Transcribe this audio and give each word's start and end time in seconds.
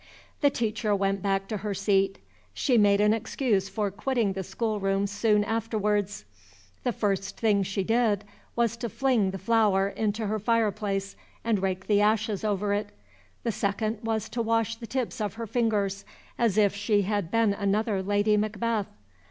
The 0.39 0.49
teacher 0.49 0.95
went 0.95 1.21
back 1.21 1.47
to 1.49 1.57
her 1.57 1.75
seat. 1.75 2.17
She 2.55 2.75
made 2.75 2.99
an 2.99 3.13
excuse 3.13 3.69
for 3.69 3.91
quitting 3.91 4.33
the 4.33 4.41
schoolroom 4.43 5.05
soon 5.05 5.43
afterwards. 5.43 6.25
The 6.83 6.91
first 6.91 7.37
thing 7.39 7.61
she 7.61 7.83
did 7.83 8.23
was 8.55 8.75
to 8.77 8.89
fling 8.89 9.29
the 9.29 9.37
flower 9.37 9.89
into 9.89 10.25
her 10.25 10.39
fireplace 10.39 11.15
and 11.43 11.61
rake 11.61 11.85
the 11.85 12.01
ashes 12.01 12.43
over 12.43 12.73
it. 12.73 12.89
The 13.43 13.51
second 13.51 13.99
was 14.01 14.27
to 14.29 14.41
wash 14.41 14.75
the 14.75 14.87
tips 14.87 15.21
of 15.21 15.35
her 15.35 15.45
fingers, 15.45 16.03
as 16.35 16.57
if 16.57 16.73
she 16.73 17.03
had 17.03 17.29
been 17.29 17.53
another 17.53 18.01
Lady 18.01 18.37
Macbeth. 18.37 18.87